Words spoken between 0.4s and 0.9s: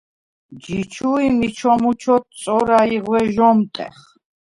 ჯი